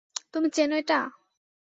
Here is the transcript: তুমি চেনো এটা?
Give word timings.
তুমি 0.33 0.47
চেনো 0.53 0.75
এটা? 0.75 0.99